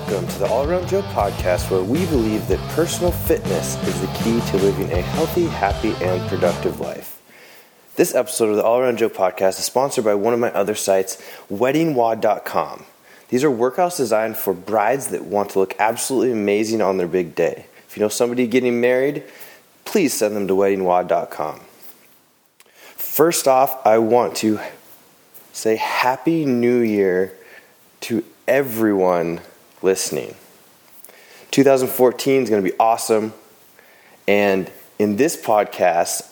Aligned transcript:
welcome 0.00 0.26
to 0.28 0.38
the 0.38 0.46
All 0.46 0.66
Around 0.66 0.88
Joe 0.88 1.02
podcast, 1.02 1.70
where 1.70 1.82
we 1.82 2.06
believe 2.06 2.48
that 2.48 2.58
personal 2.70 3.12
fitness 3.12 3.76
is 3.86 4.00
the 4.00 4.06
key 4.06 4.40
to 4.50 4.56
living 4.56 4.90
a 4.92 5.02
healthy, 5.02 5.44
happy, 5.46 5.92
and 6.00 6.26
productive 6.26 6.80
life. 6.80 7.20
This 7.96 8.14
episode 8.14 8.48
of 8.48 8.56
the 8.56 8.62
All 8.62 8.78
Around 8.78 8.96
Joe 8.96 9.10
podcast 9.10 9.58
is 9.58 9.66
sponsored 9.66 10.06
by 10.06 10.14
one 10.14 10.32
of 10.32 10.40
my 10.40 10.50
other 10.52 10.74
sites, 10.74 11.22
WeddingWOD.com. 11.50 12.86
These 13.28 13.44
are 13.44 13.50
workouts 13.50 13.98
designed 13.98 14.38
for 14.38 14.54
brides 14.54 15.08
that 15.08 15.26
want 15.26 15.50
to 15.50 15.58
look 15.58 15.74
absolutely 15.78 16.32
amazing 16.32 16.80
on 16.80 16.96
their 16.96 17.08
big 17.08 17.34
day. 17.34 17.66
If 17.86 17.96
you 17.96 18.00
know 18.00 18.08
somebody 18.08 18.46
getting 18.46 18.80
married, 18.80 19.24
please 19.84 20.14
send 20.14 20.34
them 20.34 20.48
to 20.48 20.54
WeddingWOD.com. 20.54 21.60
First 22.96 23.46
off, 23.46 23.86
I 23.86 23.98
want 23.98 24.36
to 24.36 24.60
say 25.52 25.76
Happy 25.76 26.46
New 26.46 26.78
Year 26.78 27.34
to 28.02 28.24
everyone 28.48 29.40
listening. 29.82 30.34
2014 31.50 32.42
is 32.42 32.50
going 32.50 32.62
to 32.62 32.70
be 32.70 32.76
awesome. 32.78 33.32
And 34.28 34.70
in 34.98 35.16
this 35.16 35.36
podcast, 35.36 36.22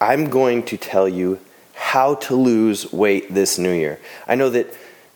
I'm 0.00 0.30
going 0.30 0.64
to 0.64 0.76
tell 0.76 1.08
you 1.08 1.40
how 1.74 2.16
to 2.16 2.34
lose 2.34 2.92
weight 2.92 3.32
this 3.32 3.58
new 3.58 3.72
year. 3.72 3.98
I 4.26 4.34
know 4.34 4.50
that 4.50 4.74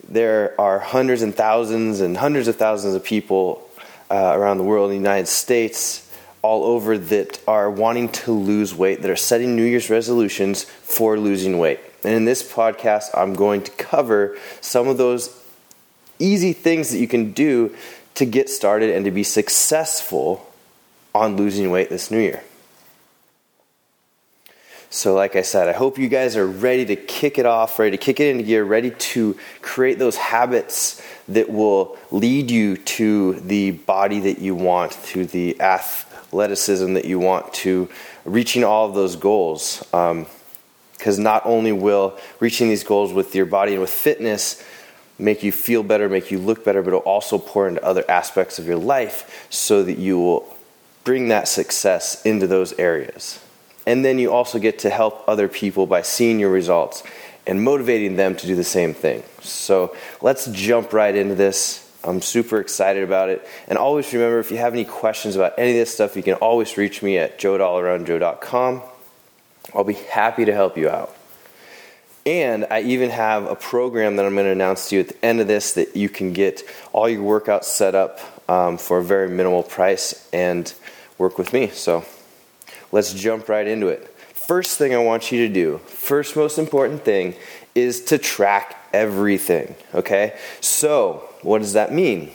there 0.08 0.58
are 0.60 0.78
hundreds 0.78 1.22
and 1.22 1.34
thousands 1.34 2.00
and 2.00 2.16
hundreds 2.16 2.48
of 2.48 2.56
thousands 2.56 2.94
of 2.94 3.04
people 3.04 3.68
uh, 4.10 4.32
around 4.34 4.58
the 4.58 4.64
world 4.64 4.90
in 4.90 5.02
the 5.02 5.08
United 5.08 5.28
States, 5.28 6.08
all 6.42 6.64
over, 6.64 6.98
that 6.98 7.40
are 7.46 7.70
wanting 7.70 8.08
to 8.10 8.32
lose 8.32 8.74
weight, 8.74 9.02
that 9.02 9.10
are 9.10 9.16
setting 9.16 9.56
New 9.56 9.64
Year's 9.64 9.90
resolutions 9.90 10.64
for 10.64 11.18
losing 11.18 11.58
weight. 11.58 11.80
And 12.04 12.14
in 12.14 12.24
this 12.24 12.42
podcast, 12.42 13.10
I'm 13.14 13.34
going 13.34 13.62
to 13.62 13.70
cover 13.72 14.36
some 14.60 14.88
of 14.88 14.98
those 14.98 15.28
easy 16.22 16.52
things 16.52 16.90
that 16.90 16.98
you 16.98 17.08
can 17.08 17.32
do 17.32 17.74
to 18.14 18.24
get 18.24 18.48
started 18.48 18.90
and 18.90 19.04
to 19.04 19.10
be 19.10 19.24
successful 19.24 20.46
on 21.14 21.36
losing 21.36 21.70
weight 21.70 21.90
this 21.90 22.10
new 22.10 22.20
year. 22.20 22.42
So, 24.90 25.14
like 25.14 25.36
I 25.36 25.42
said, 25.42 25.68
I 25.68 25.72
hope 25.72 25.96
you 25.96 26.08
guys 26.08 26.36
are 26.36 26.46
ready 26.46 26.84
to 26.84 26.96
kick 26.96 27.38
it 27.38 27.46
off, 27.46 27.78
ready 27.78 27.92
to 27.92 27.96
kick 27.96 28.20
it 28.20 28.26
into 28.26 28.42
gear, 28.44 28.62
ready 28.62 28.90
to 28.90 29.38
create 29.62 29.98
those 29.98 30.16
habits 30.16 31.00
that 31.28 31.48
will 31.48 31.96
lead 32.10 32.50
you 32.50 32.76
to 32.76 33.40
the 33.40 33.70
body 33.70 34.20
that 34.20 34.38
you 34.38 34.54
want, 34.54 34.92
to 35.04 35.24
the 35.24 35.58
athleticism 35.62 36.92
that 36.92 37.06
you 37.06 37.18
want, 37.18 37.54
to 37.54 37.88
reaching 38.26 38.64
all 38.64 38.86
of 38.86 38.94
those 38.94 39.16
goals. 39.16 39.78
Because 39.78 41.18
um, 41.18 41.24
not 41.24 41.40
only 41.46 41.72
will 41.72 42.18
reaching 42.38 42.68
these 42.68 42.84
goals 42.84 43.14
with 43.14 43.34
your 43.34 43.46
body 43.46 43.72
and 43.72 43.80
with 43.80 43.88
fitness 43.88 44.62
make 45.22 45.42
you 45.42 45.52
feel 45.52 45.82
better, 45.82 46.08
make 46.08 46.30
you 46.30 46.38
look 46.38 46.64
better, 46.64 46.82
but 46.82 46.88
it'll 46.88 47.00
also 47.00 47.38
pour 47.38 47.68
into 47.68 47.82
other 47.84 48.04
aspects 48.10 48.58
of 48.58 48.66
your 48.66 48.76
life 48.76 49.46
so 49.50 49.82
that 49.82 49.98
you 49.98 50.18
will 50.18 50.56
bring 51.04 51.28
that 51.28 51.48
success 51.48 52.24
into 52.26 52.46
those 52.46 52.72
areas. 52.74 53.40
And 53.86 54.04
then 54.04 54.18
you 54.18 54.32
also 54.32 54.58
get 54.58 54.80
to 54.80 54.90
help 54.90 55.24
other 55.28 55.48
people 55.48 55.86
by 55.86 56.02
seeing 56.02 56.38
your 56.38 56.50
results 56.50 57.02
and 57.46 57.62
motivating 57.62 58.16
them 58.16 58.36
to 58.36 58.46
do 58.46 58.54
the 58.54 58.64
same 58.64 58.94
thing. 58.94 59.22
So 59.40 59.96
let's 60.20 60.46
jump 60.46 60.92
right 60.92 61.14
into 61.14 61.34
this. 61.34 61.88
I'm 62.04 62.20
super 62.20 62.58
excited 62.60 63.04
about 63.04 63.28
it. 63.28 63.46
And 63.68 63.78
always 63.78 64.12
remember 64.12 64.40
if 64.40 64.50
you 64.50 64.58
have 64.58 64.72
any 64.72 64.84
questions 64.84 65.36
about 65.36 65.54
any 65.56 65.70
of 65.70 65.76
this 65.76 65.94
stuff, 65.94 66.16
you 66.16 66.22
can 66.22 66.34
always 66.34 66.76
reach 66.76 67.02
me 67.02 67.18
at 67.18 67.38
joe@allaroundjoe.com. 67.38 68.82
I'll 69.74 69.84
be 69.84 69.94
happy 69.94 70.44
to 70.44 70.52
help 70.52 70.76
you 70.76 70.88
out. 70.88 71.14
And 72.24 72.66
I 72.70 72.82
even 72.82 73.10
have 73.10 73.46
a 73.46 73.56
program 73.56 74.16
that 74.16 74.26
I'm 74.26 74.34
going 74.34 74.46
to 74.46 74.52
announce 74.52 74.90
to 74.90 74.96
you 74.96 75.00
at 75.00 75.08
the 75.08 75.24
end 75.24 75.40
of 75.40 75.48
this 75.48 75.72
that 75.72 75.96
you 75.96 76.08
can 76.08 76.32
get 76.32 76.62
all 76.92 77.08
your 77.08 77.40
workouts 77.40 77.64
set 77.64 77.94
up 77.94 78.20
um, 78.48 78.78
for 78.78 78.98
a 78.98 79.04
very 79.04 79.28
minimal 79.28 79.62
price 79.62 80.28
and 80.32 80.72
work 81.18 81.36
with 81.36 81.52
me. 81.52 81.68
So 81.68 82.04
let's 82.92 83.12
jump 83.12 83.48
right 83.48 83.66
into 83.66 83.88
it. 83.88 84.08
First 84.34 84.78
thing 84.78 84.94
I 84.94 84.98
want 84.98 85.32
you 85.32 85.46
to 85.46 85.52
do, 85.52 85.78
first 85.78 86.36
most 86.36 86.58
important 86.58 87.04
thing, 87.04 87.34
is 87.74 88.04
to 88.06 88.18
track 88.18 88.76
everything. 88.92 89.74
Okay? 89.94 90.38
So, 90.60 91.28
what 91.42 91.60
does 91.60 91.72
that 91.72 91.92
mean? 91.92 92.32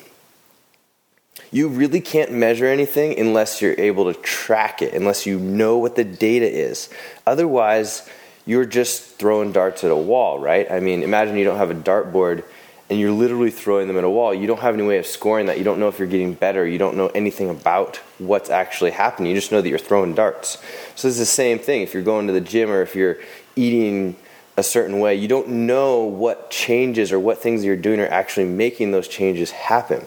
You 1.52 1.70
really 1.70 2.02
can't 2.02 2.32
measure 2.32 2.66
anything 2.66 3.18
unless 3.20 3.62
you're 3.62 3.80
able 3.80 4.12
to 4.12 4.20
track 4.20 4.82
it, 4.82 4.94
unless 4.94 5.26
you 5.26 5.40
know 5.40 5.78
what 5.78 5.96
the 5.96 6.04
data 6.04 6.50
is. 6.50 6.90
Otherwise, 7.26 8.10
you're 8.48 8.66
just 8.66 9.04
throwing 9.20 9.52
darts 9.52 9.84
at 9.84 9.92
a 9.92 9.96
wall, 9.96 10.40
right? 10.40 10.72
I 10.72 10.80
mean, 10.80 11.04
imagine 11.04 11.36
you 11.36 11.44
don't 11.44 11.58
have 11.58 11.70
a 11.70 11.76
dartboard 11.76 12.46
and 12.90 12.98
you're 12.98 13.12
literally 13.12 13.52
throwing 13.52 13.88
them 13.88 13.98
at 13.98 14.06
a 14.06 14.10
wall. 14.10 14.34
You 14.34 14.48
don't 14.48 14.62
have 14.62 14.74
any 14.74 14.84
way 14.84 14.98
of 14.98 15.06
scoring 15.06 15.48
that. 15.48 15.58
You 15.58 15.66
don't 15.66 15.80
know 15.80 15.90
if 15.90 16.00
you're 16.00 16.08
getting 16.08 16.34
better. 16.34 16.66
You 16.66 16.78
don't 16.78 16.96
know 16.96 17.08
anything 17.08 17.50
about 17.50 17.98
what's 18.18 18.50
actually 18.50 18.92
happening. 18.92 19.30
You 19.30 19.38
just 19.38 19.52
know 19.52 19.62
that 19.62 19.68
you're 19.68 19.78
throwing 19.78 20.16
darts. 20.16 20.58
So 20.96 21.10
it's 21.10 21.18
the 21.18 21.26
same 21.26 21.60
thing. 21.60 21.82
If 21.82 21.94
you're 21.94 22.04
going 22.04 22.28
to 22.28 22.34
the 22.34 22.42
gym 22.42 22.72
or 22.72 22.82
if 22.82 22.96
you're 22.96 23.18
eating 23.58 24.16
a 24.56 24.64
certain 24.64 25.02
way, 25.02 25.16
you 25.16 25.28
don't 25.28 25.50
know 25.50 26.04
what 26.04 26.50
changes 26.50 27.12
or 27.12 27.20
what 27.20 27.40
things 27.40 27.66
you're 27.66 27.76
doing 27.76 28.00
are 28.00 28.08
actually 28.08 28.46
making 28.46 28.92
those 28.92 29.10
changes 29.10 29.52
happen. 29.52 30.06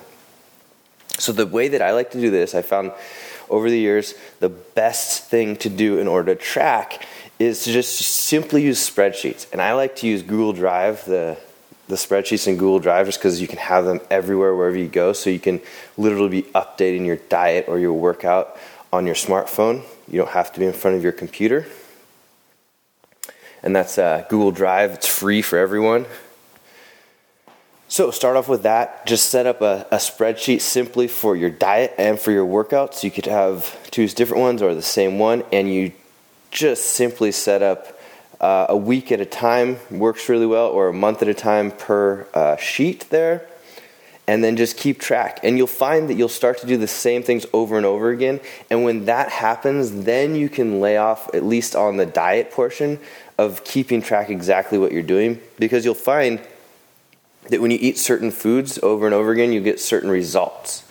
So 1.18 1.32
the 1.32 1.46
way 1.46 1.68
that 1.68 1.82
I 1.82 1.92
like 1.92 2.10
to 2.12 2.20
do 2.20 2.30
this, 2.30 2.54
I 2.54 2.62
found 2.62 2.92
over 3.50 3.68
the 3.68 3.78
years, 3.78 4.14
the 4.38 4.48
best 4.48 5.24
thing 5.24 5.56
to 5.56 5.68
do 5.68 5.98
in 5.98 6.08
order 6.08 6.34
to 6.34 6.40
track 6.40 7.06
is 7.40 7.64
to 7.64 7.72
just 7.72 7.96
simply 7.98 8.62
use 8.62 8.78
spreadsheets. 8.78 9.50
And 9.50 9.62
I 9.62 9.72
like 9.72 9.96
to 9.96 10.06
use 10.06 10.22
Google 10.22 10.52
Drive, 10.52 11.06
the, 11.06 11.38
the 11.88 11.94
spreadsheets 11.94 12.46
in 12.46 12.58
Google 12.58 12.80
Drive, 12.80 13.06
just 13.06 13.18
because 13.18 13.40
you 13.40 13.48
can 13.48 13.58
have 13.58 13.86
them 13.86 14.00
everywhere, 14.10 14.54
wherever 14.54 14.76
you 14.76 14.88
go. 14.88 15.14
So 15.14 15.30
you 15.30 15.40
can 15.40 15.62
literally 15.96 16.28
be 16.28 16.42
updating 16.50 17.06
your 17.06 17.16
diet 17.16 17.64
or 17.66 17.78
your 17.78 17.94
workout 17.94 18.58
on 18.92 19.06
your 19.06 19.14
smartphone. 19.14 19.82
You 20.06 20.18
don't 20.18 20.30
have 20.30 20.52
to 20.52 20.60
be 20.60 20.66
in 20.66 20.74
front 20.74 20.98
of 20.98 21.02
your 21.02 21.12
computer. 21.12 21.66
And 23.62 23.74
that's 23.74 23.96
uh, 23.96 24.26
Google 24.28 24.52
Drive, 24.52 24.92
it's 24.92 25.06
free 25.06 25.40
for 25.40 25.58
everyone. 25.58 26.04
So 27.88 28.10
start 28.10 28.36
off 28.36 28.48
with 28.48 28.64
that. 28.64 29.06
Just 29.06 29.30
set 29.30 29.46
up 29.46 29.62
a, 29.62 29.86
a, 29.90 29.96
spreadsheet 29.96 30.60
simply 30.60 31.08
for 31.08 31.34
your 31.34 31.50
diet 31.50 31.92
and 31.98 32.20
for 32.20 32.30
your 32.30 32.46
workouts. 32.46 33.02
You 33.02 33.10
could 33.10 33.26
have 33.26 33.90
two 33.90 34.06
different 34.06 34.42
ones 34.42 34.62
or 34.62 34.74
the 34.76 34.82
same 34.82 35.18
one, 35.18 35.42
and 35.50 35.72
you 35.72 35.92
just 36.50 36.84
simply 36.90 37.32
set 37.32 37.62
up 37.62 37.98
uh, 38.40 38.66
a 38.68 38.76
week 38.76 39.12
at 39.12 39.20
a 39.20 39.26
time 39.26 39.78
works 39.90 40.28
really 40.28 40.46
well, 40.46 40.68
or 40.68 40.88
a 40.88 40.92
month 40.92 41.22
at 41.22 41.28
a 41.28 41.34
time 41.34 41.70
per 41.70 42.26
uh, 42.32 42.56
sheet 42.56 43.06
there, 43.10 43.46
and 44.26 44.42
then 44.42 44.56
just 44.56 44.76
keep 44.76 44.98
track. 44.98 45.40
And 45.42 45.58
you'll 45.58 45.66
find 45.66 46.08
that 46.08 46.14
you'll 46.14 46.28
start 46.28 46.58
to 46.58 46.66
do 46.66 46.76
the 46.76 46.88
same 46.88 47.22
things 47.22 47.44
over 47.52 47.76
and 47.76 47.84
over 47.84 48.10
again. 48.10 48.40
And 48.70 48.84
when 48.84 49.04
that 49.06 49.28
happens, 49.28 50.04
then 50.04 50.34
you 50.34 50.48
can 50.48 50.80
lay 50.80 50.96
off, 50.96 51.32
at 51.34 51.44
least 51.44 51.76
on 51.76 51.96
the 51.96 52.06
diet 52.06 52.50
portion, 52.50 52.98
of 53.36 53.64
keeping 53.64 54.02
track 54.02 54.30
exactly 54.30 54.78
what 54.78 54.92
you're 54.92 55.02
doing, 55.02 55.40
because 55.58 55.84
you'll 55.84 55.94
find 55.94 56.40
that 57.48 57.60
when 57.60 57.70
you 57.70 57.78
eat 57.80 57.98
certain 57.98 58.30
foods 58.30 58.78
over 58.82 59.06
and 59.06 59.14
over 59.14 59.32
again, 59.32 59.52
you 59.52 59.60
get 59.60 59.80
certain 59.80 60.10
results 60.10 60.84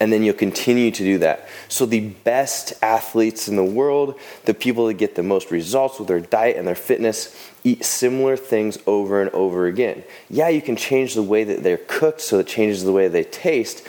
and 0.00 0.12
then 0.12 0.22
you'll 0.22 0.34
continue 0.34 0.90
to 0.90 1.02
do 1.02 1.18
that. 1.18 1.48
So, 1.68 1.86
the 1.86 2.08
best 2.08 2.74
athletes 2.82 3.48
in 3.48 3.56
the 3.56 3.64
world, 3.64 4.18
the 4.44 4.54
people 4.54 4.86
that 4.88 4.94
get 4.94 5.14
the 5.14 5.22
most 5.22 5.50
results 5.50 5.98
with 5.98 6.08
their 6.08 6.20
diet 6.20 6.56
and 6.56 6.66
their 6.66 6.74
fitness, 6.74 7.36
eat 7.62 7.84
similar 7.84 8.36
things 8.36 8.78
over 8.86 9.20
and 9.22 9.30
over 9.30 9.66
again. 9.66 10.04
Yeah, 10.28 10.48
you 10.48 10.60
can 10.62 10.76
change 10.76 11.14
the 11.14 11.22
way 11.22 11.44
that 11.44 11.62
they're 11.62 11.78
cooked 11.78 12.20
so 12.20 12.38
it 12.38 12.46
changes 12.46 12.84
the 12.84 12.92
way 12.92 13.08
they 13.08 13.24
taste, 13.24 13.86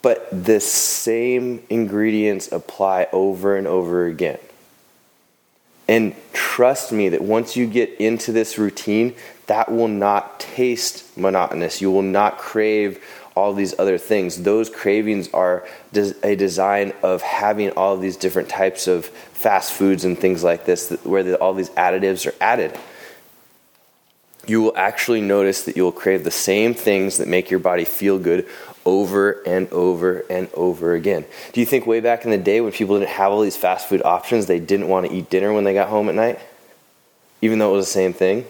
but 0.00 0.28
the 0.32 0.60
same 0.60 1.62
ingredients 1.68 2.50
apply 2.50 3.08
over 3.12 3.56
and 3.56 3.66
over 3.66 4.06
again. 4.06 4.38
And 5.86 6.14
trust 6.34 6.92
me 6.92 7.08
that 7.08 7.22
once 7.22 7.56
you 7.56 7.66
get 7.66 7.94
into 7.98 8.30
this 8.30 8.58
routine, 8.58 9.14
that 9.46 9.72
will 9.72 9.88
not 9.88 10.38
taste 10.38 11.16
monotonous. 11.16 11.80
You 11.80 11.90
will 11.90 12.02
not 12.02 12.36
crave 12.36 13.02
all 13.38 13.52
these 13.52 13.78
other 13.78 13.98
things. 13.98 14.42
Those 14.42 14.68
cravings 14.68 15.28
are 15.32 15.66
a 15.94 16.34
design 16.34 16.92
of 17.02 17.22
having 17.22 17.70
all 17.70 17.96
these 17.96 18.16
different 18.16 18.48
types 18.48 18.88
of 18.88 19.06
fast 19.06 19.72
foods 19.72 20.04
and 20.04 20.18
things 20.18 20.42
like 20.42 20.64
this, 20.64 20.90
where 21.04 21.34
all 21.36 21.54
these 21.54 21.70
additives 21.70 22.26
are 22.26 22.34
added. 22.40 22.76
You 24.46 24.62
will 24.62 24.76
actually 24.76 25.20
notice 25.20 25.62
that 25.64 25.76
you 25.76 25.84
will 25.84 25.92
crave 25.92 26.24
the 26.24 26.30
same 26.30 26.74
things 26.74 27.18
that 27.18 27.28
make 27.28 27.50
your 27.50 27.60
body 27.60 27.84
feel 27.84 28.18
good 28.18 28.46
over 28.84 29.42
and 29.46 29.70
over 29.70 30.24
and 30.30 30.48
over 30.54 30.94
again. 30.94 31.24
Do 31.52 31.60
you 31.60 31.66
think 31.66 31.86
way 31.86 32.00
back 32.00 32.24
in 32.24 32.30
the 32.30 32.38
day 32.38 32.60
when 32.60 32.72
people 32.72 32.98
didn't 32.98 33.10
have 33.10 33.30
all 33.30 33.42
these 33.42 33.56
fast 33.56 33.88
food 33.88 34.02
options, 34.04 34.46
they 34.46 34.58
didn't 34.58 34.88
want 34.88 35.06
to 35.06 35.12
eat 35.12 35.30
dinner 35.30 35.52
when 35.52 35.64
they 35.64 35.74
got 35.74 35.88
home 35.88 36.08
at 36.08 36.14
night? 36.14 36.40
Even 37.40 37.58
though 37.58 37.72
it 37.74 37.76
was 37.76 37.86
the 37.86 37.92
same 37.92 38.12
thing? 38.12 38.46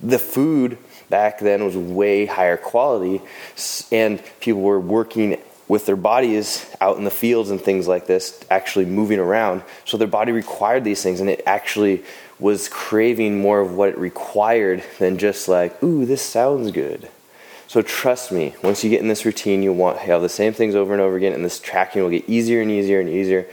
The 0.00 0.18
food 0.18 0.78
back 1.12 1.40
then 1.40 1.62
was 1.62 1.76
way 1.76 2.24
higher 2.24 2.56
quality, 2.56 3.20
and 3.92 4.20
people 4.40 4.62
were 4.62 4.80
working 4.80 5.38
with 5.68 5.84
their 5.84 5.94
bodies 5.94 6.66
out 6.80 6.96
in 6.96 7.04
the 7.04 7.10
fields 7.10 7.50
and 7.50 7.60
things 7.60 7.86
like 7.86 8.06
this, 8.06 8.42
actually 8.50 8.86
moving 8.86 9.18
around. 9.18 9.62
So 9.84 9.98
their 9.98 10.08
body 10.08 10.32
required 10.32 10.84
these 10.84 11.02
things, 11.02 11.20
and 11.20 11.28
it 11.28 11.42
actually 11.44 12.02
was 12.38 12.68
craving 12.70 13.42
more 13.42 13.60
of 13.60 13.74
what 13.74 13.90
it 13.90 13.98
required 13.98 14.82
than 14.98 15.18
just 15.18 15.48
like, 15.48 15.82
ooh, 15.82 16.06
this 16.06 16.22
sounds 16.22 16.70
good. 16.70 17.08
So 17.68 17.82
trust 17.82 18.32
me, 18.32 18.54
once 18.62 18.82
you 18.82 18.88
get 18.88 19.02
in 19.02 19.08
this 19.08 19.26
routine, 19.26 19.62
you'll 19.62 19.74
want 19.74 19.98
have 19.98 20.22
the 20.22 20.30
same 20.30 20.54
things 20.54 20.74
over 20.74 20.94
and 20.94 21.02
over 21.02 21.16
again, 21.16 21.34
and 21.34 21.44
this 21.44 21.60
tracking 21.60 22.02
will 22.02 22.10
get 22.10 22.26
easier 22.26 22.62
and 22.62 22.70
easier 22.70 23.00
and 23.00 23.08
easier, 23.10 23.46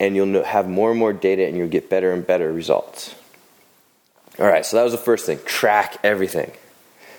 and 0.00 0.16
you'll 0.16 0.42
have 0.42 0.68
more 0.68 0.90
and 0.90 0.98
more 0.98 1.12
data, 1.12 1.46
and 1.46 1.56
you'll 1.56 1.68
get 1.68 1.88
better 1.88 2.12
and 2.12 2.26
better 2.26 2.52
results. 2.52 3.14
All 4.40 4.46
right, 4.46 4.66
so 4.66 4.76
that 4.76 4.82
was 4.82 4.92
the 4.92 4.98
first 4.98 5.24
thing 5.24 5.38
track 5.46 5.98
everything. 6.02 6.50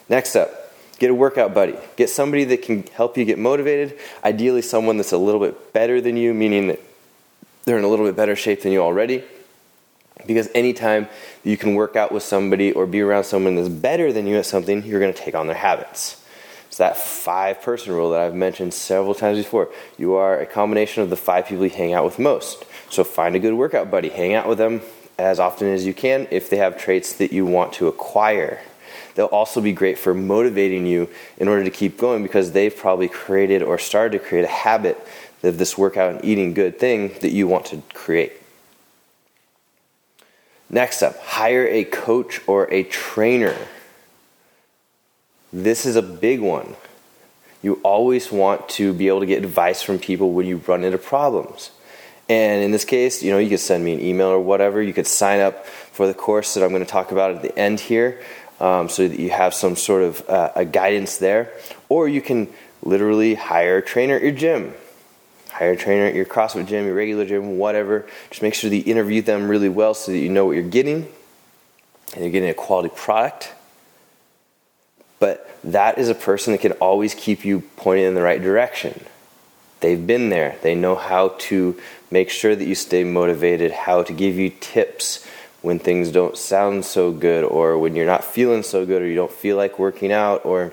Next 0.09 0.35
up, 0.35 0.73
get 0.99 1.09
a 1.09 1.13
workout 1.13 1.53
buddy. 1.53 1.75
Get 1.95 2.09
somebody 2.09 2.43
that 2.45 2.61
can 2.61 2.83
help 2.93 3.17
you 3.17 3.25
get 3.25 3.37
motivated, 3.37 3.97
ideally, 4.23 4.61
someone 4.61 4.97
that's 4.97 5.11
a 5.11 5.17
little 5.17 5.41
bit 5.41 5.73
better 5.73 5.99
than 6.01 6.17
you, 6.17 6.33
meaning 6.33 6.67
that 6.67 6.79
they're 7.65 7.77
in 7.77 7.83
a 7.83 7.87
little 7.87 8.05
bit 8.05 8.15
better 8.15 8.35
shape 8.35 8.61
than 8.61 8.71
you 8.71 8.81
already. 8.81 9.23
Because 10.25 10.49
anytime 10.55 11.07
you 11.43 11.57
can 11.57 11.75
work 11.75 11.95
out 11.95 12.11
with 12.11 12.23
somebody 12.23 12.71
or 12.71 12.87
be 12.87 13.01
around 13.01 13.25
someone 13.25 13.55
that's 13.55 13.69
better 13.69 14.11
than 14.11 14.25
you 14.25 14.37
at 14.37 14.45
something, 14.45 14.83
you're 14.83 14.99
going 14.99 15.13
to 15.13 15.19
take 15.19 15.35
on 15.35 15.47
their 15.47 15.55
habits. 15.55 16.23
It's 16.67 16.77
that 16.77 16.97
five 16.97 17.61
person 17.61 17.93
rule 17.93 18.11
that 18.11 18.21
I've 18.21 18.35
mentioned 18.35 18.73
several 18.73 19.15
times 19.15 19.37
before. 19.37 19.69
You 19.97 20.13
are 20.15 20.39
a 20.39 20.45
combination 20.45 21.03
of 21.03 21.09
the 21.09 21.15
five 21.15 21.47
people 21.47 21.63
you 21.63 21.69
hang 21.69 21.93
out 21.93 22.05
with 22.05 22.19
most. 22.19 22.65
So 22.89 23.03
find 23.03 23.35
a 23.35 23.39
good 23.39 23.53
workout 23.53 23.91
buddy, 23.91 24.09
hang 24.09 24.33
out 24.33 24.47
with 24.47 24.57
them 24.57 24.81
as 25.17 25.39
often 25.39 25.67
as 25.67 25.85
you 25.85 25.93
can 25.93 26.27
if 26.29 26.49
they 26.49 26.57
have 26.57 26.77
traits 26.77 27.13
that 27.13 27.31
you 27.31 27.45
want 27.45 27.73
to 27.73 27.87
acquire. 27.87 28.61
They'll 29.17 29.25
also 29.25 29.61
be 29.61 29.71
great 29.71 29.97
for 29.97 30.13
motivating 30.13 30.85
you 30.85 31.09
in 31.39 31.47
order 31.47 31.63
to 31.63 31.71
keep 31.71 31.97
going 31.97 32.21
because 32.21 32.51
they've 32.51 32.75
probably 32.75 33.07
created 33.07 33.63
or 33.63 33.79
started 33.79 34.19
to 34.19 34.23
create 34.23 34.45
a 34.45 34.47
habit 34.47 34.95
of 35.41 35.57
this 35.57 35.75
workout 35.75 36.13
and 36.13 36.23
eating 36.23 36.53
good 36.53 36.77
thing 36.77 37.15
that 37.21 37.31
you 37.31 37.47
want 37.47 37.65
to 37.65 37.81
create. 37.95 38.33
Next 40.69 41.01
up, 41.01 41.17
hire 41.17 41.65
a 41.65 41.83
coach 41.83 42.41
or 42.45 42.71
a 42.71 42.83
trainer. 42.83 43.57
This 45.51 45.87
is 45.87 45.95
a 45.95 46.03
big 46.03 46.39
one. 46.39 46.75
You 47.63 47.79
always 47.83 48.31
want 48.31 48.69
to 48.69 48.93
be 48.93 49.07
able 49.07 49.21
to 49.21 49.25
get 49.25 49.43
advice 49.43 49.81
from 49.81 49.97
people 49.97 50.31
when 50.33 50.45
you 50.45 50.57
run 50.67 50.83
into 50.83 50.99
problems. 50.99 51.71
And 52.29 52.61
in 52.61 52.69
this 52.69 52.85
case, 52.85 53.23
you 53.23 53.31
know, 53.31 53.39
you 53.39 53.49
could 53.49 53.61
send 53.61 53.83
me 53.83 53.93
an 53.93 53.99
email 53.99 54.27
or 54.27 54.39
whatever. 54.39 54.79
You 54.79 54.93
could 54.93 55.07
sign 55.07 55.39
up 55.39 55.65
for 55.65 56.05
the 56.05 56.13
course 56.13 56.53
that 56.53 56.63
I'm 56.63 56.69
going 56.69 56.85
to 56.85 56.91
talk 56.91 57.11
about 57.11 57.31
at 57.31 57.41
the 57.41 57.57
end 57.57 57.79
here, 57.79 58.21
um, 58.59 58.89
so 58.89 59.07
that 59.07 59.19
you 59.19 59.29
have 59.29 59.53
some 59.53 59.75
sort 59.75 60.03
of 60.03 60.29
uh, 60.29 60.51
a 60.55 60.65
guidance 60.65 61.17
there. 61.17 61.51
Or 61.89 62.07
you 62.07 62.21
can 62.21 62.49
literally 62.81 63.35
hire 63.35 63.77
a 63.77 63.81
trainer 63.81 64.15
at 64.15 64.21
your 64.23 64.31
gym. 64.31 64.73
Hire 65.51 65.71
a 65.71 65.77
trainer 65.77 66.05
at 66.05 66.15
your 66.15 66.25
CrossFit 66.25 66.67
gym, 66.67 66.85
your 66.85 66.95
regular 66.95 67.25
gym, 67.25 67.57
whatever. 67.57 68.07
Just 68.29 68.41
make 68.41 68.53
sure 68.53 68.69
that 68.69 68.75
you 68.75 68.83
interview 68.91 69.21
them 69.21 69.47
really 69.47 69.69
well 69.69 69.93
so 69.93 70.11
that 70.11 70.19
you 70.19 70.29
know 70.29 70.45
what 70.45 70.53
you're 70.53 70.63
getting 70.63 71.07
and 72.13 72.23
you're 72.23 72.31
getting 72.31 72.49
a 72.49 72.53
quality 72.53 72.89
product. 72.95 73.53
But 75.19 75.57
that 75.63 75.97
is 75.97 76.09
a 76.09 76.15
person 76.15 76.53
that 76.53 76.61
can 76.61 76.73
always 76.73 77.15
keep 77.15 77.43
you 77.43 77.61
pointed 77.75 78.05
in 78.05 78.13
the 78.13 78.21
right 78.21 78.41
direction. 78.41 79.03
They've 79.79 80.05
been 80.05 80.29
there. 80.29 80.57
They 80.61 80.75
know 80.75 80.95
how 80.95 81.29
to 81.39 81.79
make 82.09 82.29
sure 82.29 82.55
that 82.55 82.65
you 82.65 82.75
stay 82.75 83.03
motivated, 83.03 83.71
how 83.71 84.03
to 84.03 84.13
give 84.13 84.35
you 84.35 84.51
tips 84.59 85.27
when 85.67 85.79
things 85.79 86.11
don't 86.13 86.37
sound 86.37 86.85
so 86.85 87.11
good, 87.11 87.43
or 87.43 87.77
when 87.77 87.93
you're 87.93 88.05
not 88.05 88.23
feeling 88.23 88.63
so 88.63 88.85
good, 88.85 89.01
or 89.01 89.05
you 89.05 89.15
don't 89.15 89.33
feel 89.33 89.57
like 89.57 89.77
working 89.77 90.13
out, 90.13 90.45
or 90.45 90.71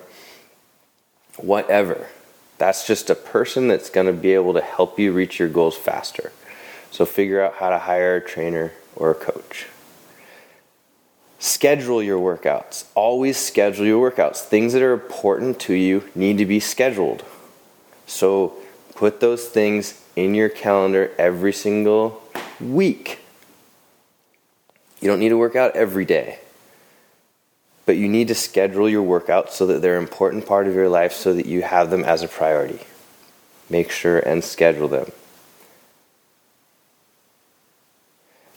whatever. 1.37 2.07
That's 2.59 2.87
just 2.87 3.11
a 3.11 3.17
person 3.17 3.67
that's 3.67 3.91
going 3.91 4.07
to 4.07 4.13
be 4.13 4.35
able 4.35 4.55
to 4.55 4.61
help 4.61 4.97
you 5.01 5.11
reach 5.11 5.41
your 5.41 5.49
goals 5.49 5.77
faster. 5.77 6.31
So 6.93 7.05
figure 7.05 7.45
out 7.45 7.55
how 7.55 7.71
to 7.71 7.79
hire 7.81 8.15
a 8.15 8.21
trainer 8.21 8.73
or 8.95 9.11
a 9.11 9.17
coach. 9.17 9.67
Schedule 11.41 12.01
your 12.01 12.21
workouts. 12.21 12.85
Always 12.95 13.37
schedule 13.37 13.85
your 13.85 14.09
workouts. 14.09 14.43
Things 14.43 14.75
that 14.75 14.83
are 14.83 14.93
important 14.93 15.59
to 15.63 15.75
you 15.75 16.09
need 16.15 16.39
to 16.39 16.47
be 16.47 16.61
scheduled. 16.61 17.25
So 18.07 18.55
put 18.95 19.19
those 19.19 19.49
things 19.49 20.01
in 20.15 20.37
your 20.37 20.49
calendar 20.49 21.11
every 21.19 21.53
single 21.53 22.23
week. 22.61 23.24
You 25.05 25.11
don't 25.11 25.21
need 25.21 25.29
to 25.29 25.37
work 25.37 25.55
out 25.55 25.77
every 25.77 26.05
day, 26.05 26.41
but 27.87 27.97
you 27.97 28.09
need 28.09 28.29
to 28.29 28.35
schedule 28.35 28.89
your 28.89 29.05
workouts 29.05 29.51
so 29.51 29.67
that 29.67 29.83
they're 29.83 29.99
an 29.99 30.03
important 30.03 30.47
part 30.47 30.67
of 30.67 30.75
your 30.75 30.89
life 30.89 31.13
so 31.13 31.35
that 31.35 31.47
you 31.47 31.63
have 31.63 31.91
them 31.91 32.03
as 32.03 32.23
a 32.23 32.29
priority. 32.29 32.81
Make 33.71 33.93
sure 33.93 34.19
and 34.19 34.43
schedule 34.43 34.89
them. 34.89 35.13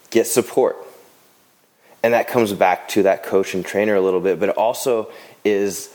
Get 0.09 0.25
support 0.25 0.77
and 2.07 2.13
that 2.13 2.29
comes 2.29 2.53
back 2.53 2.87
to 2.89 3.03
that 3.03 3.23
coach 3.23 3.53
and 3.53 3.65
trainer 3.65 3.95
a 3.95 4.01
little 4.01 4.21
bit, 4.21 4.39
but 4.39 4.49
also 4.49 5.11
is 5.43 5.93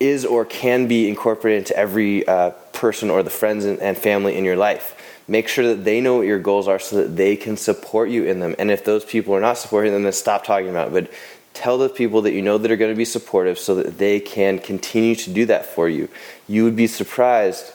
is 0.00 0.24
or 0.24 0.44
can 0.44 0.88
be 0.88 1.08
incorporated 1.08 1.58
into 1.58 1.76
every 1.76 2.26
uh, 2.26 2.50
person 2.72 3.08
or 3.08 3.22
the 3.22 3.30
friends 3.30 3.64
and, 3.64 3.78
and 3.78 3.96
family 3.96 4.36
in 4.36 4.44
your 4.44 4.56
life. 4.56 5.15
Make 5.28 5.48
sure 5.48 5.66
that 5.68 5.84
they 5.84 6.00
know 6.00 6.18
what 6.18 6.26
your 6.26 6.38
goals 6.38 6.68
are 6.68 6.78
so 6.78 6.96
that 6.96 7.16
they 7.16 7.36
can 7.36 7.56
support 7.56 8.10
you 8.10 8.24
in 8.24 8.40
them. 8.40 8.54
And 8.58 8.70
if 8.70 8.84
those 8.84 9.04
people 9.04 9.34
are 9.34 9.40
not 9.40 9.58
supporting 9.58 9.92
them, 9.92 10.04
then 10.04 10.12
stop 10.12 10.44
talking 10.44 10.68
about 10.68 10.88
it. 10.88 10.92
But 10.92 11.12
tell 11.52 11.78
the 11.78 11.88
people 11.88 12.22
that 12.22 12.32
you 12.32 12.42
know 12.42 12.58
that 12.58 12.70
are 12.70 12.76
going 12.76 12.92
to 12.92 12.96
be 12.96 13.04
supportive 13.04 13.58
so 13.58 13.74
that 13.76 13.98
they 13.98 14.20
can 14.20 14.58
continue 14.58 15.16
to 15.16 15.30
do 15.30 15.46
that 15.46 15.66
for 15.66 15.88
you. 15.88 16.08
You 16.46 16.64
would 16.64 16.76
be 16.76 16.86
surprised 16.86 17.72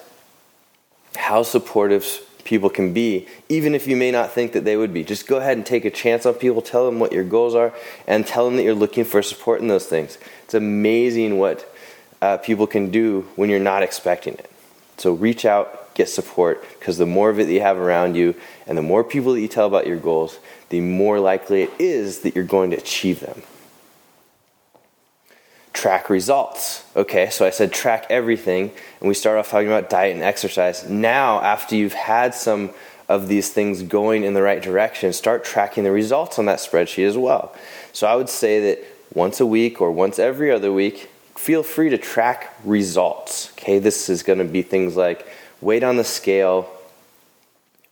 how 1.16 1.44
supportive 1.44 2.06
people 2.44 2.70
can 2.70 2.94
be, 2.94 3.28
even 3.50 3.76
if 3.76 3.88
you 3.88 3.96
may 3.96 4.12
not 4.12 4.32
think 4.32 4.54
that 4.54 4.66
they 4.66 4.78
would 4.78 4.94
be. 4.94 5.04
Just 5.04 5.28
go 5.28 5.38
ahead 5.38 5.58
and 5.58 5.66
take 5.66 5.86
a 5.86 5.90
chance 5.90 6.26
on 6.26 6.34
people, 6.36 6.62
tell 6.62 6.86
them 6.86 7.00
what 7.00 7.12
your 7.12 7.24
goals 7.24 7.56
are, 7.56 7.74
and 8.08 8.26
tell 8.26 8.46
them 8.46 8.56
that 8.56 8.64
you're 8.64 8.74
looking 8.74 9.04
for 9.04 9.22
support 9.22 9.62
in 9.62 9.68
those 9.68 9.86
things. 9.86 10.18
It's 10.44 10.54
amazing 10.54 11.38
what 11.38 11.68
uh, 12.22 12.38
people 12.38 12.68
can 12.68 12.92
do 12.92 13.28
when 13.36 13.50
you're 13.50 13.60
not 13.60 13.84
expecting 13.84 14.36
it. 14.36 14.50
So 14.98 15.14
reach 15.14 15.46
out, 15.46 15.81
get 15.94 16.10
support, 16.10 16.66
because 16.80 16.98
the 16.98 17.06
more 17.06 17.30
of 17.30 17.40
it 17.40 17.46
that 17.46 17.54
you 17.54 17.62
have 17.62 17.78
around 17.78 18.16
you, 18.16 18.36
and 18.68 18.78
the 18.78 18.82
more 18.82 19.04
people 19.04 19.34
that 19.34 19.42
you 19.42 19.48
tell 19.48 19.68
about 19.68 19.88
your 19.88 19.98
goals, 19.98 20.40
the 20.70 20.82
more 20.82 21.20
likely 21.20 21.64
it 21.64 21.72
is 21.80 22.20
that 22.20 22.36
you're 22.36 22.44
going 22.44 22.72
to 22.72 22.78
achieve 22.78 23.20
them 23.20 23.42
track 25.74 26.10
results. 26.10 26.84
Okay, 26.96 27.30
so 27.30 27.46
I 27.46 27.50
said 27.50 27.72
track 27.72 28.06
everything, 28.10 28.72
and 29.00 29.08
we 29.08 29.14
start 29.14 29.38
off 29.38 29.50
talking 29.50 29.68
about 29.68 29.90
diet 29.90 30.14
and 30.14 30.24
exercise. 30.24 30.88
Now, 30.88 31.42
after 31.42 31.76
you've 31.76 31.94
had 31.94 32.36
some 32.36 32.72
of 33.10 33.28
these 33.28 33.50
things 33.50 33.82
going 33.82 34.24
in 34.24 34.34
the 34.34 34.42
right 34.42 34.62
direction, 34.62 35.12
start 35.12 35.44
tracking 35.44 35.84
the 35.84 35.92
results 35.92 36.38
on 36.38 36.46
that 36.46 36.60
spreadsheet 36.60 37.08
as 37.08 37.18
well. 37.18 37.56
So 37.94 38.08
I 38.08 38.16
would 38.16 38.30
say 38.30 38.60
that 38.60 38.86
once 39.14 39.40
a 39.40 39.46
week 39.46 39.82
or 39.82 39.92
once 39.92 40.20
every 40.20 40.52
other 40.52 40.72
week, 40.72 41.10
feel 41.36 41.64
free 41.64 41.90
to 41.90 41.98
track 41.98 42.56
results. 42.64 43.52
Okay, 43.54 43.80
this 43.80 44.10
is 44.10 44.24
going 44.24 44.40
to 44.40 44.46
be 44.46 44.62
things 44.62 44.96
like 44.96 45.26
weight 45.62 45.84
on 45.84 45.98
the 45.98 46.04
scale, 46.04 46.70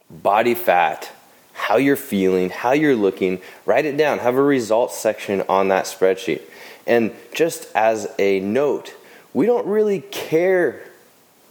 body 0.10 0.56
fat, 0.56 1.12
how 1.54 1.78
you're 1.78 1.96
feeling, 1.96 2.50
how 2.50 2.72
you're 2.72 2.96
looking. 2.96 3.42
Write 3.66 3.86
it 3.86 3.98
down. 3.98 4.20
Have 4.20 4.36
a 4.36 4.42
results 4.42 4.98
section 4.98 5.44
on 5.48 5.68
that 5.68 5.86
spreadsheet. 5.86 6.42
And 6.88 7.14
just 7.34 7.68
as 7.76 8.08
a 8.18 8.40
note, 8.40 8.94
we 9.34 9.46
don't 9.46 9.68
really 9.68 10.02
care 10.02 10.82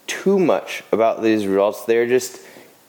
too 0.06 0.38
much 0.38 0.82
about 0.90 1.22
these 1.22 1.46
results. 1.46 1.84
They're 1.84 2.08
just 2.08 2.40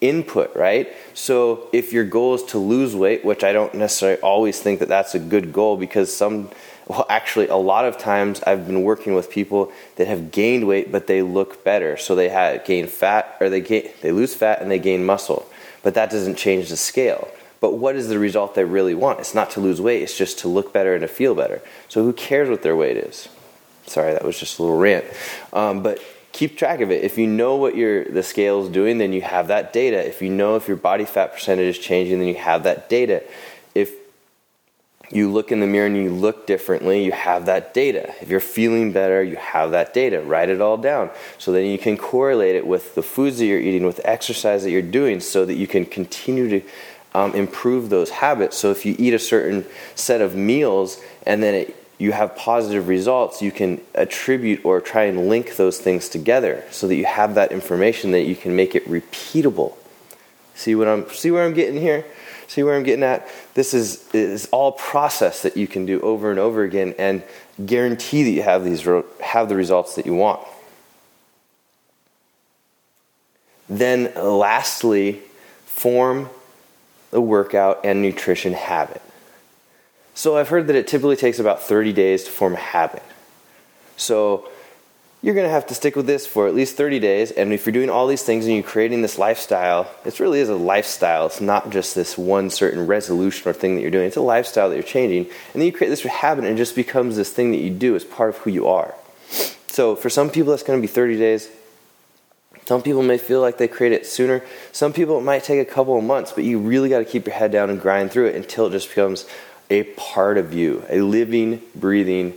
input, 0.02 0.56
right? 0.56 0.92
So 1.14 1.68
if 1.74 1.94
your 1.94 2.06
goal 2.06 2.36
is 2.36 2.44
to 2.46 2.58
lose 2.58 2.96
weight, 2.96 3.26
which 3.26 3.44
I 3.44 3.54
don't 3.54 3.74
necessarily 3.74 4.22
always 4.22 4.60
think 4.60 4.80
that 4.80 4.88
that's 4.88 5.14
a 5.14 5.20
good 5.20 5.54
goal 5.54 5.78
because 5.78 6.16
some 6.16 6.50
well 6.90 7.06
actually 7.08 7.48
a 7.48 7.56
lot 7.56 7.86
of 7.86 7.98
times 7.98 8.42
I've 8.42 8.68
been 8.68 8.84
working 8.84 9.14
with 9.14 9.30
people 9.30 9.72
that 9.96 10.08
have 10.08 10.32
gained 10.32 10.68
weight 10.68 10.92
but 10.92 11.08
they 11.08 11.22
look 11.22 11.64
better. 11.64 11.96
So 11.96 12.16
they 12.16 12.28
had 12.28 12.66
gain 12.66 12.88
fat 12.88 13.38
or 13.40 13.50
they 13.50 13.62
gain, 13.62 13.90
they 14.02 14.12
lose 14.12 14.36
fat 14.36 14.62
and 14.62 14.70
they 14.70 14.80
gain 14.80 15.06
muscle. 15.06 15.48
But 15.82 15.94
that 15.94 16.10
doesn't 16.10 16.36
change 16.36 16.70
the 16.70 16.76
scale. 16.76 17.30
But 17.62 17.76
what 17.76 17.96
is 17.96 18.08
the 18.08 18.20
result 18.20 18.56
they 18.56 18.64
really 18.64 18.96
want? 18.96 19.20
It's 19.20 19.36
not 19.36 19.52
to 19.52 19.60
lose 19.60 19.80
weight, 19.80 20.02
it's 20.02 20.18
just 20.18 20.40
to 20.40 20.48
look 20.48 20.74
better 20.74 20.94
and 20.94 21.02
to 21.02 21.08
feel 21.08 21.36
better. 21.36 21.62
So 21.88 22.04
who 22.04 22.12
cares 22.12 22.50
what 22.50 22.64
their 22.64 22.76
weight 22.76 22.98
is? 22.98 23.30
Sorry, 23.86 24.14
that 24.14 24.24
was 24.24 24.40
just 24.40 24.60
a 24.60 24.64
little 24.64 24.78
rant. 24.78 25.06
Um, 25.54 25.84
but 25.84 26.00
keep 26.32 26.58
track 26.58 26.82
of 26.82 26.92
it. 26.92 27.04
If 27.04 27.18
you 27.18 27.28
know 27.28 27.56
what 27.56 27.76
your 27.76 28.06
the 28.06 28.24
scale 28.24 28.64
is 28.64 28.70
doing, 28.70 28.98
then 28.98 29.14
you 29.14 29.22
have 29.22 29.48
that 29.48 29.74
data. 29.74 30.06
If 30.08 30.22
you 30.22 30.30
know 30.30 30.56
if 30.56 30.68
your 30.68 30.78
body 30.78 31.06
fat 31.06 31.34
percentage 31.34 31.78
is 31.78 31.80
changing, 31.80 32.20
then 32.20 32.28
you 32.28 32.36
have 32.36 32.64
that 32.64 32.90
data. 32.90 33.24
If 33.76 33.94
you 35.12 35.32
look 35.32 35.52
in 35.52 35.60
the 35.60 35.68
mirror 35.68 35.88
and 35.88 35.96
you 35.96 36.12
look 36.12 36.46
differently, 36.46 37.04
you 37.04 37.12
have 37.12 37.48
that 37.48 37.74
data. 37.74 38.14
If 38.22 38.30
you're 38.30 38.40
feeling 38.40 38.92
better, 38.92 39.24
you 39.24 39.38
have 39.38 39.72
that 39.72 39.94
data. 39.94 40.22
Write 40.22 40.50
it 40.50 40.62
all 40.62 40.78
down. 40.78 41.10
So 41.38 41.52
then 41.52 41.66
you 41.66 41.78
can 41.78 41.98
correlate 41.98 42.56
it 42.56 42.66
with 42.66 42.96
the 42.96 43.02
foods 43.02 43.40
that 43.40 43.46
you're 43.46 43.60
eating, 43.60 43.86
with 43.86 44.02
exercise 44.06 44.64
that 44.64 44.72
you're 44.72 44.82
doing, 44.82 45.20
so 45.20 45.46
that 45.46 45.56
you 45.56 45.68
can 45.68 45.86
continue 45.86 46.50
to 46.50 46.62
um, 47.16 47.34
improve 47.34 47.90
those 47.90 48.12
habits. 48.12 48.58
So 48.58 48.72
if 48.72 48.86
you 48.86 48.96
eat 49.00 49.14
a 49.14 49.20
certain 49.20 49.66
set 49.96 50.22
of 50.22 50.36
meals 50.36 51.02
and 51.26 51.42
then 51.42 51.56
it, 51.56 51.76
you 51.98 52.12
have 52.14 52.36
positive 52.36 52.88
results, 52.88 53.42
you 53.42 53.52
can 53.52 53.82
attribute 53.94 54.64
or 54.64 54.80
try 54.80 55.04
and 55.04 55.28
link 55.28 55.58
those 55.58 55.80
things 55.80 56.08
together 56.08 56.64
so 56.72 56.88
that 56.88 56.96
you 56.96 57.06
have 57.06 57.36
that 57.36 57.52
information 57.52 58.12
that 58.12 58.24
you 58.24 58.36
can 58.36 58.56
make 58.56 58.74
it 58.74 58.88
repeatable. 58.88 59.76
See 60.56 60.76
what 60.76 60.88
I'm 60.88 61.10
see 61.10 61.32
where 61.32 61.46
I'm 61.46 61.54
getting 61.54 61.80
here? 61.80 62.06
See 62.50 62.64
where 62.64 62.76
I'm 62.76 62.82
getting 62.82 63.04
at? 63.04 63.28
This 63.54 63.76
is, 63.76 64.10
is 64.12 64.50
all 64.52 64.72
process 64.72 65.44
that 65.44 65.56
you 65.56 65.68
can 65.68 65.86
do 65.86 66.02
over 66.02 66.32
and 66.32 66.40
over 66.40 66.64
again 66.64 66.96
and 66.98 67.22
guarantee 67.64 68.24
that 68.24 68.32
you 68.32 68.42
have, 68.42 68.66
these, 68.66 68.82
have 69.22 69.50
the 69.50 69.56
results 69.56 69.96
that 69.96 70.08
you 70.08 70.16
want. 70.16 70.40
Then, 73.70 74.12
lastly, 74.16 75.22
form 75.68 76.32
the 77.12 77.22
workout 77.22 77.82
and 77.86 78.02
nutrition 78.02 78.54
habit. 78.54 79.04
So, 80.16 80.36
I've 80.36 80.50
heard 80.50 80.66
that 80.68 80.76
it 80.76 80.88
typically 80.88 81.18
takes 81.18 81.38
about 81.38 81.62
30 81.62 81.94
days 81.94 82.24
to 82.24 82.32
form 82.32 82.56
a 82.56 82.58
habit. 82.58 83.04
So, 83.96 84.50
you're 85.22 85.36
going 85.36 85.48
to 85.48 85.52
have 85.52 85.68
to 85.68 85.74
stick 85.74 85.96
with 85.96 86.06
this 86.06 86.26
for 86.26 86.48
at 86.48 86.56
least 86.56 86.78
30 86.78 87.00
days. 87.00 87.32
And 87.32 87.52
if 87.52 87.66
you're 87.66 87.74
doing 87.74 87.90
all 87.90 88.08
these 88.08 88.24
things 88.24 88.46
and 88.46 88.54
you're 88.54 88.64
creating 88.64 89.02
this 89.02 89.18
lifestyle, 89.18 89.90
it 90.06 90.20
really 90.20 90.40
is 90.40 90.48
a 90.48 90.56
lifestyle. 90.56 91.26
It's 91.26 91.42
not 91.42 91.72
just 91.72 91.94
this 91.94 92.18
one 92.18 92.50
certain 92.50 92.88
resolution 92.88 93.50
or 93.50 93.54
thing 93.54 93.76
that 93.76 93.82
you're 93.82 93.92
doing. 93.92 94.08
It's 94.08 94.16
a 94.16 94.22
lifestyle 94.22 94.70
that 94.70 94.76
you're 94.76 94.84
changing. 94.84 95.26
And 95.26 95.62
then 95.62 95.64
you 95.64 95.74
create 95.74 95.90
this 95.90 96.04
habit 96.04 96.46
and 96.46 96.54
it 96.54 96.58
just 96.58 96.76
becomes 96.76 97.18
this 97.18 97.32
thing 97.32 97.52
that 97.52 97.58
you 97.58 97.70
do 97.70 97.96
as 97.96 98.06
part 98.06 98.30
of 98.30 98.38
who 98.38 98.50
you 98.50 98.68
are. 98.68 98.96
So 99.68 99.96
for 99.96 100.10
some 100.10 100.30
people, 100.30 100.52
that's 100.52 100.64
going 100.64 100.80
to 100.80 100.82
be 100.82 100.92
30 100.92 101.18
days. 101.18 101.50
Some 102.66 102.82
people 102.82 103.02
may 103.02 103.18
feel 103.18 103.42
like 103.42 103.58
they 103.58 103.68
create 103.68 103.94
it 103.94 104.06
sooner. 104.06 104.44
Some 104.72 104.94
people, 104.94 105.18
it 105.18 105.24
might 105.24 105.44
take 105.44 105.60
a 105.60 105.70
couple 105.70 105.98
of 105.98 106.04
months, 106.04 106.32
but 106.32 106.44
you 106.44 106.60
really 106.60 106.88
got 106.88 107.00
to 107.00 107.06
keep 107.06 107.26
your 107.26 107.36
head 107.36 107.52
down 107.52 107.70
and 107.70 107.82
grind 107.82 108.12
through 108.12 108.28
it 108.28 108.36
until 108.36 108.68
it 108.68 108.72
just 108.72 108.90
becomes 108.90 109.26
a 109.70 109.84
part 109.96 110.38
of 110.38 110.54
you, 110.54 110.84
a 110.90 111.02
living, 111.02 111.62
breathing, 111.76 112.36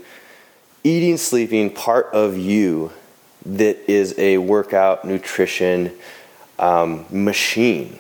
eating, 0.85 1.17
sleeping 1.17 1.71
part 1.71 2.07
of 2.13 2.37
you 2.37 2.93
that 3.45 3.91
is 3.91 4.15
a 4.19 4.39
workout, 4.39 5.05
nutrition 5.05 5.93
um, 6.59 7.07
machine. 7.11 7.99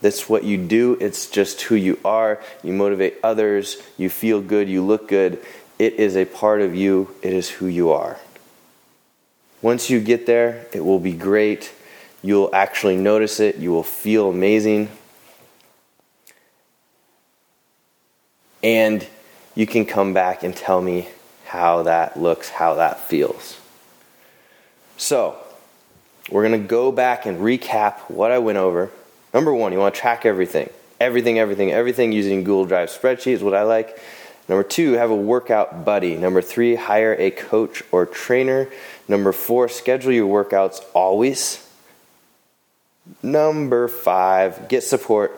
That's 0.00 0.28
what 0.28 0.44
you 0.44 0.58
do. 0.58 0.96
It's 1.00 1.28
just 1.28 1.62
who 1.62 1.74
you 1.74 1.98
are. 2.04 2.40
You 2.62 2.72
motivate 2.72 3.16
others. 3.22 3.78
You 3.96 4.10
feel 4.10 4.40
good. 4.40 4.68
You 4.68 4.84
look 4.84 5.08
good. 5.08 5.42
It 5.78 5.94
is 5.94 6.16
a 6.16 6.24
part 6.24 6.60
of 6.60 6.74
you. 6.74 7.14
It 7.22 7.32
is 7.32 7.48
who 7.48 7.66
you 7.66 7.90
are. 7.90 8.18
Once 9.62 9.90
you 9.90 10.00
get 10.00 10.26
there, 10.26 10.66
it 10.72 10.84
will 10.84 10.98
be 10.98 11.12
great. 11.12 11.72
You'll 12.22 12.54
actually 12.54 12.96
notice 12.96 13.40
it. 13.40 13.56
You 13.56 13.72
will 13.72 13.82
feel 13.82 14.28
amazing. 14.30 14.90
And 18.62 19.06
you 19.54 19.66
can 19.66 19.86
come 19.86 20.12
back 20.12 20.42
and 20.42 20.54
tell 20.54 20.82
me 20.82 21.08
how 21.56 21.82
that 21.82 22.16
looks, 22.18 22.50
how 22.50 22.74
that 22.74 23.00
feels. 23.00 23.58
So, 24.96 25.36
we're 26.30 26.46
going 26.46 26.60
to 26.60 26.68
go 26.68 26.90
back 26.90 27.26
and 27.26 27.38
recap 27.38 27.98
what 28.08 28.30
I 28.32 28.38
went 28.38 28.58
over. 28.58 28.90
Number 29.32 29.52
one, 29.52 29.72
you 29.72 29.78
want 29.78 29.94
to 29.94 30.00
track 30.00 30.26
everything. 30.26 30.70
Everything, 30.98 31.38
everything, 31.38 31.70
everything 31.70 32.12
using 32.12 32.42
Google 32.42 32.64
Drive 32.66 32.88
spreadsheet 32.88 33.32
is 33.32 33.42
what 33.42 33.54
I 33.54 33.62
like. 33.62 33.98
Number 34.48 34.62
two, 34.62 34.92
have 34.92 35.10
a 35.10 35.16
workout 35.16 35.84
buddy. 35.84 36.16
Number 36.16 36.40
three, 36.40 36.76
hire 36.76 37.14
a 37.18 37.30
coach 37.30 37.82
or 37.90 38.06
trainer. 38.06 38.68
Number 39.08 39.32
four, 39.32 39.68
schedule 39.68 40.12
your 40.12 40.44
workouts 40.44 40.82
always. 40.94 41.68
Number 43.22 43.88
five, 43.88 44.68
get 44.68 44.82
support. 44.82 45.32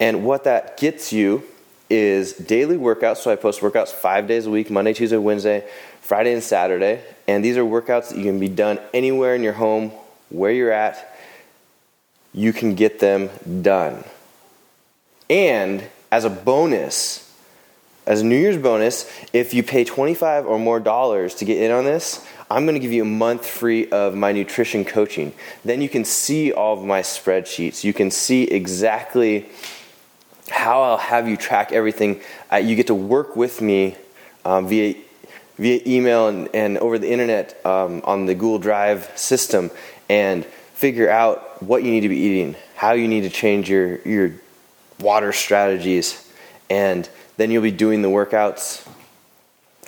And 0.00 0.24
what 0.24 0.44
that 0.44 0.78
gets 0.78 1.12
you 1.12 1.42
is 1.90 2.32
daily 2.32 2.76
workouts. 2.76 3.18
So 3.18 3.32
I 3.32 3.36
post 3.36 3.60
workouts 3.60 3.88
five 3.88 4.26
days 4.26 4.46
a 4.46 4.50
week 4.50 4.70
Monday, 4.70 4.92
Tuesday, 4.92 5.16
Wednesday, 5.16 5.68
Friday, 6.00 6.32
and 6.32 6.42
Saturday. 6.42 7.02
And 7.26 7.44
these 7.44 7.56
are 7.56 7.64
workouts 7.64 8.10
that 8.10 8.16
you 8.18 8.24
can 8.24 8.38
be 8.38 8.48
done 8.48 8.78
anywhere 8.94 9.34
in 9.34 9.42
your 9.42 9.54
home, 9.54 9.90
where 10.30 10.52
you're 10.52 10.72
at. 10.72 11.16
You 12.32 12.52
can 12.52 12.74
get 12.74 13.00
them 13.00 13.28
done. 13.62 14.04
And 15.30 15.84
as 16.10 16.24
a 16.24 16.30
bonus, 16.30 17.24
as 18.06 18.22
a 18.22 18.24
New 18.24 18.36
Year's 18.36 18.56
bonus, 18.56 19.10
if 19.32 19.52
you 19.52 19.62
pay 19.62 19.84
25 19.84 20.46
or 20.46 20.58
more 20.58 20.80
dollars 20.80 21.34
to 21.36 21.44
get 21.44 21.60
in 21.62 21.70
on 21.70 21.84
this, 21.84 22.26
I'm 22.50 22.64
going 22.64 22.74
to 22.74 22.80
give 22.80 22.92
you 22.92 23.02
a 23.02 23.06
month 23.06 23.46
free 23.46 23.90
of 23.90 24.14
my 24.14 24.32
nutrition 24.32 24.84
coaching. 24.84 25.34
Then 25.64 25.82
you 25.82 25.88
can 25.88 26.04
see 26.04 26.52
all 26.52 26.78
of 26.78 26.84
my 26.84 27.02
spreadsheets. 27.02 27.84
You 27.84 27.92
can 27.92 28.10
see 28.10 28.44
exactly 28.44 29.46
how 30.48 30.82
I'll 30.82 30.96
have 30.96 31.28
you 31.28 31.36
track 31.36 31.72
everything. 31.72 32.20
Uh, 32.50 32.56
you 32.56 32.74
get 32.74 32.86
to 32.86 32.94
work 32.94 33.36
with 33.36 33.60
me 33.60 33.96
um, 34.46 34.66
via 34.66 34.94
via 35.58 35.80
email 35.86 36.28
and, 36.28 36.48
and 36.54 36.78
over 36.78 36.98
the 36.98 37.10
internet 37.10 37.64
um, 37.66 38.00
on 38.04 38.26
the 38.26 38.34
Google 38.34 38.58
Drive 38.58 39.10
system 39.16 39.70
and 40.08 40.44
figure 40.44 41.10
out 41.10 41.62
what 41.62 41.82
you 41.82 41.90
need 41.90 42.02
to 42.02 42.08
be 42.08 42.16
eating, 42.16 42.54
how 42.76 42.92
you 42.92 43.08
need 43.08 43.22
to 43.22 43.30
change 43.30 43.68
your, 43.68 44.00
your 44.02 44.32
water 45.00 45.32
strategies, 45.32 46.30
and 46.68 47.08
then 47.36 47.50
you'll 47.50 47.62
be 47.62 47.70
doing 47.70 48.02
the 48.02 48.08
workouts 48.08 48.86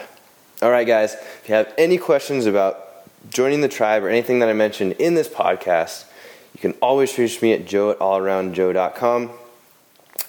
All 0.62 0.70
right, 0.70 0.86
guys, 0.86 1.14
if 1.14 1.46
you 1.48 1.56
have 1.56 1.74
any 1.78 1.98
questions 1.98 2.46
about 2.46 2.91
joining 3.30 3.62
the 3.62 3.68
tribe 3.68 4.04
or 4.04 4.10
anything 4.10 4.40
that 4.40 4.50
I 4.50 4.54
mentioned 4.54 4.94
in 4.94 5.16
this 5.16 5.28
podcast, 5.28 6.06
you 6.54 6.60
can 6.60 6.74
always 6.82 7.18
reach 7.18 7.42
me 7.42 7.54
at 7.54 7.66
joe 7.66 7.92
at 7.92 8.00
allaroundjoe.com. 8.00 9.32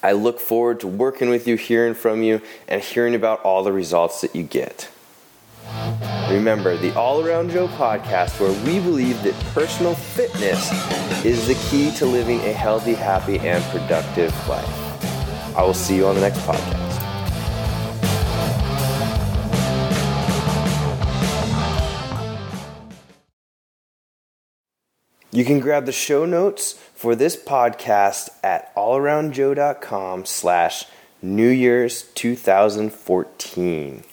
I 0.01 0.11
look 0.11 0.39
forward 0.39 0.79
to 0.81 0.87
working 0.87 1.29
with 1.29 1.47
you, 1.47 1.55
hearing 1.55 1.93
from 1.93 2.23
you, 2.23 2.41
and 2.67 2.81
hearing 2.81 3.15
about 3.15 3.41
all 3.41 3.63
the 3.63 3.71
results 3.71 4.21
that 4.21 4.35
you 4.35 4.43
get. 4.43 4.89
Remember, 6.29 6.75
the 6.75 6.93
All 6.95 7.25
Around 7.25 7.51
Joe 7.51 7.67
podcast, 7.67 8.39
where 8.39 8.51
we 8.65 8.79
believe 8.79 9.21
that 9.23 9.33
personal 9.53 9.95
fitness 9.95 10.71
is 11.23 11.47
the 11.47 11.55
key 11.69 11.91
to 11.97 12.05
living 12.05 12.39
a 12.41 12.53
healthy, 12.53 12.93
happy, 12.93 13.39
and 13.39 13.63
productive 13.65 14.31
life. 14.47 15.55
I 15.55 15.63
will 15.63 15.73
see 15.73 15.95
you 15.95 16.07
on 16.07 16.15
the 16.15 16.21
next 16.21 16.39
podcast. 16.39 16.82
You 25.33 25.43
can 25.43 25.59
grab 25.59 25.87
the 25.87 25.91
show 25.91 26.25
notes 26.25 26.73
for 26.93 27.15
this 27.15 27.35
podcast 27.35 28.29
at 28.43 28.73
allaroundjoe.com 28.75 30.25
slash 30.25 30.85
New 31.23 31.49
Year's 31.49 32.03
2014. 32.13 34.03